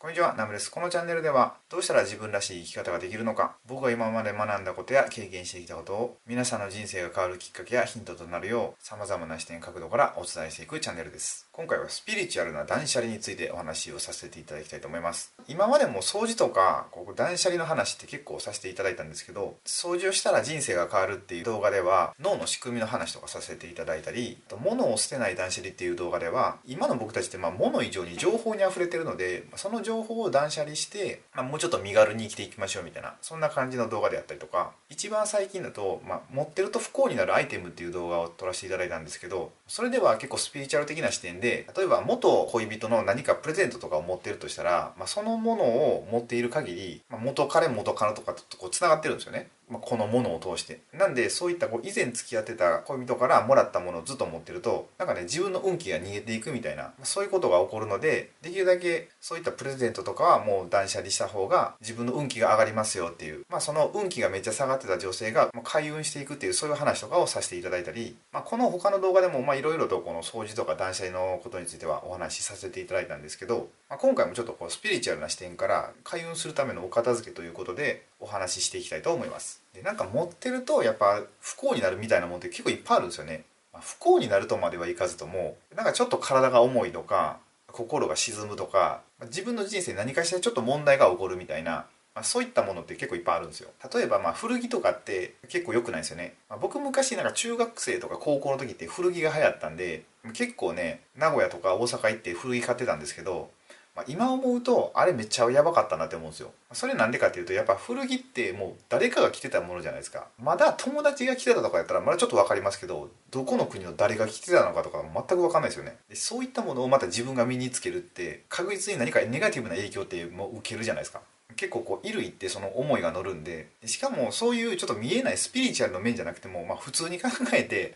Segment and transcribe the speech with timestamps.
[0.00, 0.70] こんにちは、ナムです。
[0.70, 11.47] このチャンネルでは、どうしたら自分らしい生き方ができるのか、僕が今まで学んだことや経験してきたことを、皆さんの人生が変わるきっかけやヒントとなるよう、様々な視点角度からお伝えしていくチャンネルです。
[11.58, 15.34] 今回はスピリチュアルな断捨離についてお話をさせていただきたいと思います。
[15.48, 49.50] 今までも掃除とか、ここ断捨離の話って結構させていただいたんですけど、掃除をしたら人生が変わるっていう動画では、脳の仕組みの話とかさせていただいたり、物を捨てない断捨離っていう動画では、今の僕たちってまあ物以上に情報に溢れてるので、その情報を断捨離して、まあ、もうちょっと身軽に生きていきましょうみたいなそんな感じの動画であったりとか一番最近だと、まあ、持ってると不幸になるアイテムっていう動画を撮らせていただいたんですけどそれでは結構スピリチュアル的な視点で例えば元恋人の何かプレゼントとかを持ってるとしたら、まあ、そのものを持っている限り、まあ、元彼元彼とかとこうつながってるんですよね。
[49.70, 50.80] まあ、このものを通して。
[50.92, 79.62] なんでそういったこう以前付き合ってた恋人からもらったものをずっと持ってるとなんかね自分の運気が逃げていくみたいなそういうことが起こるのでできるだけそういったプレゼントとかはもう断捨離した方が自分の運気が上がりますよっていうまあその運気がめっちゃ下がってた女性が開運していくっていうそういう話とかをさせていただいたり、まあ、この他の動画でもいろいろとこの掃除とか断捨離のことについてはお話しさせていただいたんですけど、まあ、今回もちょっとこうスピリチュアルな視点から開運するためのお片付けということでお話ししていきたいと思います。
[79.74, 83.44] でなんか持ってるとやっぱ不幸になるみたいなもんって結構いっぱいあるんですよね。
[83.72, 87.38] まあ、不幸になるとまではいかずともなんかちょっと体が重いとか
[87.70, 91.86] 心が沈むとか自分の人生何かしらちょっと問題が起こるみたいな
[92.18, 100.02] まあ、そういったものって結構いっぱいあるんですよ例えばまあ古着とかって結構良くないですよね、まあ、僕昔なんか中学生とか高校の時って古着が流行ったんで
[100.32, 103.50] 結構ね名古屋とか大阪行って古着買ってたんですけど
[103.98, 106.52] まあ、今思うとあれめっちゃやばかったなって思うんですよ。
[106.72, 110.28] それなんでかっていうとやっぱ古着ってもう誰かが着てたものじゃないですか。
[110.40, 115.96] まだ友達が着てたとかやったらまだちょっと分かりますけどどこの国の誰が着てたのかとか全く分かんないですよね。
[116.08, 121.20] でそういったものをまた自分が身につけるって確実に何かネガティブな影響ってもう受けるじゃないですか。
[121.56, 127.94] 結構こう衣類ってその思いが乗るんでしかもそういうちょっと見えないスピリチュアルの面じゃなくても、まあ、普通に考えて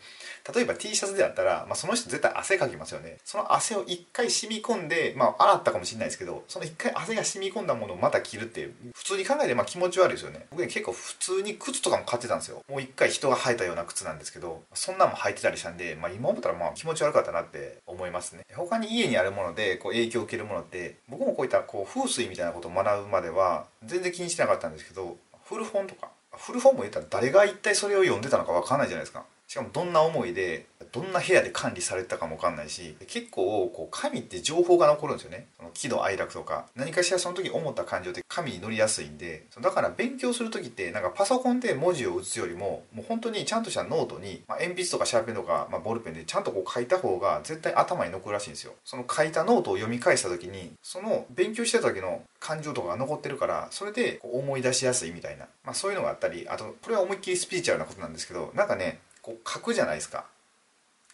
[0.55, 3.19] 例えば T シャツであったら、まあ、その人絶対汗かきますよね。
[3.25, 10.47] その汗を一回染み込んで、まあ、洗ったかもしれないですけどその一回汗が染み込んだものをまた着るって普通に考えてまあ気持ち悪いですよね。
[10.51, 12.63] 僕ね結構普通に靴とかも買ってたんですよ。
[12.69, 18.41] もう一回人が履いたような靴なんですけどそんなんも履いてたりしたんで、まあ、今思ったらまあ気持ち悪かったなって思いますね。
[18.55, 23.42] 他に家にあるものでこう影響を受けるものって僕もこういったこう風水みたいなことを学ぶまでは
[23.85, 25.17] 全然気にしてなかったんですけど
[25.49, 29.25] 古本とか古本も言ったら誰が一体それを読んでたのか分かんないじゃないですか。
[29.53, 35.47] しかもどんな思いでどんな部屋で管理されてたかも分かんないし結構こう紙って情報が残るんですよね。
[35.59, 36.65] その喜怒哀楽とか。
[36.75, 48.73] 何かしらその時思った感情って紙に乗りやすいんでだから勉強する時ってなんかパソコンで文字を打つよりももう本当にちゃんとしたノートに、まあ、鉛筆とかシャーペンとか、まあ、ボールペンでちゃんとこう書いた方が絶対頭に残るらしいんですよ。
[48.87, 60.27] その書いたノートを読み返した時にその勉強してた時の感情とかが残ってるからそれでこう思い出しやすいみたいな、まあ、そういうのがあったりあとこれは思いっきりスピリチュアルなことなんですけどなんかねこう書くじゃないですか。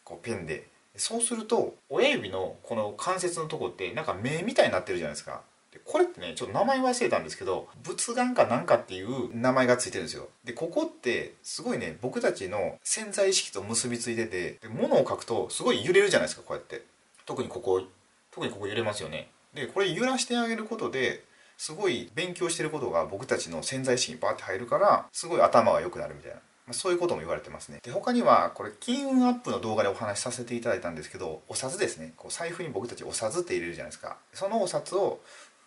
[0.02, 0.66] こうペンで。
[0.96, 5.42] そうすると親指のこの関節のとこってなんか目みたいになってるじゃないですか。
[5.72, 10.28] でこれってねちょっと名前忘れたんですけど仏眼かなんかっていう名前がついてるんですよ。
[10.44, 16.82] でここってすごいね僕たちの潜在意識と結びついててで物を書くとすごい揺れるじゃないですかこうやって。
[17.26, 17.82] 特にここ
[18.30, 19.28] 特にここ揺れますよね。
[19.54, 21.22] でこれ揺らしてあげることで
[21.58, 26.38] すごい勉強してることが僕たちの潜在意識にバーって入るからすごい頭が良くなるみたいな。
[26.72, 27.80] そういうことも言われてますね。
[27.82, 32.12] で他にはこれ金運アップの動画でお話しさせていただいたんですけどお札ですね。
[32.16, 34.16] こう財布に僕たちお札って入れるじゃないですか。
[34.32, 35.20] そのお札を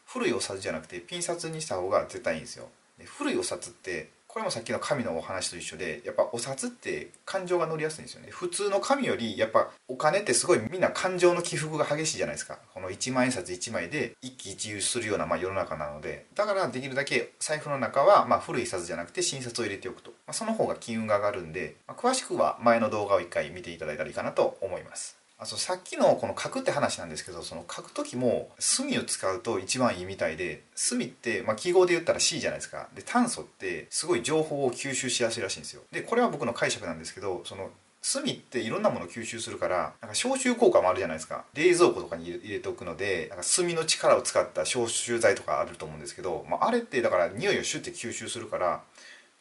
[0.05, 2.67] 古いお札じゃなくてピン札にした方が絶対いいんですよ。
[2.97, 8.29] で古いお札ってこれもさっきの紙のお話と一緒でやっぱお札って感情が乗りやすいんですよね。
[8.31, 12.57] 普通の紙よりやっぱお金ってすごいみんな感情の起伏が激しいじゃないですか。
[12.73, 16.27] この1万円札1枚で一喜一憂するようなまあ世の中なので。
[16.33, 25.20] だからできるだけ財布の中はま古い札じゃなくて新札を入れておくと、まあ、その方が金運が上がるんで、まあ、詳しくは前の動画を一回見ていただいたらいいかなと思います。
[25.41, 32.87] あとさっきのこの書くって話なんですけどその書く時も墨を使うと一番いいみたいで墨ってまあ記号で言ったら C じゃないですか。
[32.93, 35.81] で炭素ってすごい情報を吸収しやすいらしいんですよ。
[35.91, 37.71] でこれは僕の解釈なんですけどその
[38.03, 41.43] 炭っていろんなものを吸収するからなんか消臭効果もあるじゃないですか。
[41.55, 48.81] 冷蔵庫とかに入れておくのでなんか炭の力を使った消臭剤とかあると思うんですけど、まあ、あれってだから匂いをシュッて吸収するから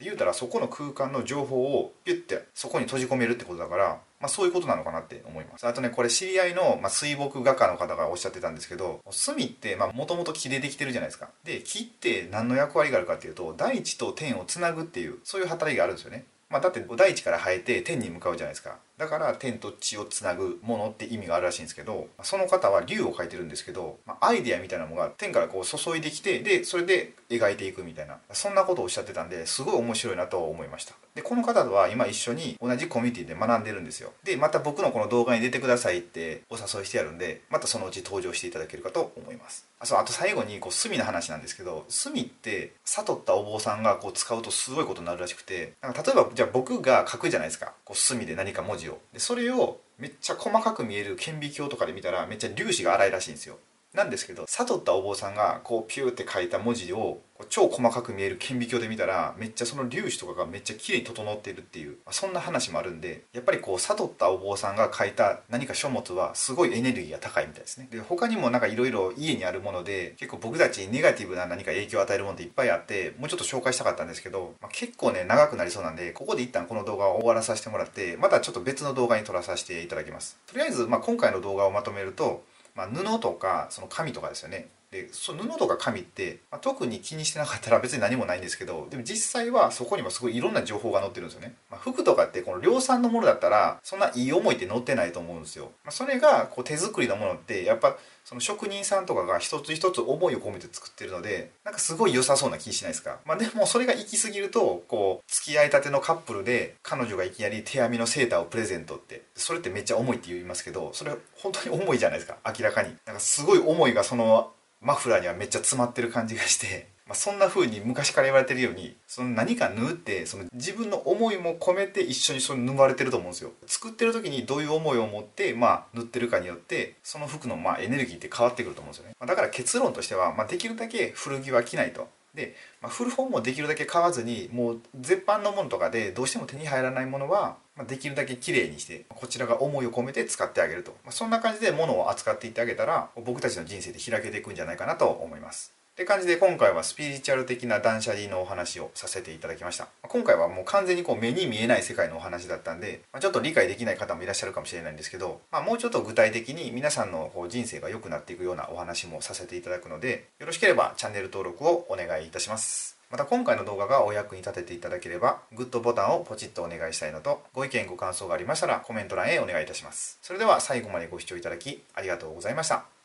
[0.01, 5.67] 言うたらそこの空間の情報をピュッてそこに閉じ込めるってことだからまあ、そういうことなのかなって思います。
[5.67, 11.31] あとねこれ知り合いの、まあ、水墨画家の方がおっしゃってたんですけど墨ってもともと木でできてるじゃないですか。
[11.45, 16.27] で木って何の役割があるかっていうと大地と天をつなぐっていうそういう働きがあるんですよね。
[16.51, 18.77] まあ、だって大地から生えて天に向かうじゃないですか。
[19.01, 30.95] だから天と地をつなぐものって意味があるらしいんですけどその方は竜を描いてるんですけど、アイデアみたいなのが天からこう注いできてでそれで描いていくみたいなそんなことをおっしゃってたんですごい面白いなと思いました。
[31.15, 34.13] でこの方とは今一緒に同じコミュニティで学んでるんですよ。
[34.23, 39.67] でまた僕のこの動画に出てくださいってお誘いしてやるんでまたそのうち登場していただけるかと思います。
[39.81, 47.73] あそうあと最後にこう炭の話なんですけど炭って悟ったお坊さんがこう使うとすごいことになるらしくてなんか例えばじゃあ僕が書くじゃないですか。
[47.85, 48.90] こう墨で何か文字を。
[49.13, 53.59] でそれをめっちゃ細かく見える顕微鏡とかで見たらめっちゃ粒子が粗いらしいんですよ。
[53.95, 67.89] なんですけど悟ったお坊さんがこうピューって書いた文字を超細かく見える顕微鏡で見たらめっちゃその粒子とかがめっちゃ綺麗に整っているっていうそんな話もあるんでやっぱりこう悟ったお坊さんが書いた何か書物はすごいエネルギーが高いみたいですね。
[67.91, 80.39] で他にもなんかいろいろ家にあるもので結構僕たちにネガティブな何か影響を与えるものっていっぱいあってもうちょっと紹介したかったんですけど、まあ、結構ね長くなりそうなんでここで一旦この動画を終わらさせてもらってまたちょっと別の動画に撮らさせていただきます。
[80.47, 82.43] とりあえずまあ今回の動画をまとめると
[82.75, 84.69] まあ、布とかその紙とかですよね。
[84.91, 112.95] でその布とか紙って、まあ、特に気にしてなかったら別に何もないんですけどでも実際はそこにもすごいいろんな情報が載ってるんですよね、まあ、服とかってこの量産のものだったらそんないい思いって載ってないと思うんですよ、まあ、それがこう手作りのものってやっぱその職人さんとかが一つ一つ思いを込めて作ってるのでなんかすごい良さそうな気しないですか、まあ、でもそれが行き過ぎるとこう付き合いたてのカップルで彼女がいきなり手編みのセーターをプレゼントってそれってめっちゃ重いって言いますけどそれ本当に重いじゃないですか明らかに。
[113.07, 123.51] なんかすごい思いがそのマフラーにはめっちゃ詰まってる感じがして まあ、そんな風に昔から言われてるようにその何か縫ってその自分の思いも込めて一緒にその縫われてると思うんですよ。
[123.67, 132.09] 作ってる時にどういう思いを持って、まあ、縫ってるかによってその服のまあエネルギーって変わってくると思うんですよね、まあ、だから結論としては、まあ、できるだけ古着は着ないと。
[132.35, 145.80] で、まあ、古本もできるだけ買わずにもう絶版のものとかでどうしても手に入らないものは、まあ、できるだけ綺麗にしてこちらが思いを込めて使ってあげると、まあ、そんな感じで物を扱っていってあげたら僕たちの人生で開けていくんじゃないかなと思います。
[145.93, 149.89] って感じで今回はスピリチュアル的な断捨離のお話をさせていただきました。
[150.03, 162.99] 今回はもう完全にこう目に見えない世界のお話だったんで、まあ、ちょっと理解できない方もいらっしゃるかもしれないんですけど、まあ、もうちょっと具体的に皆さんのこう人生が良くなっていくようなお話もさせていただくのでよろしければチャンネル登録をお願いいたします。
[163.11, 170.19] また今回の動画がお役に立てていただければグッドボタンをポチッとお願いしたいのとご意見ご感想がありましたらコメント欄へお願いいたします。
[170.23, 173.00] それでは最後までご視聴いただきありがとうございました。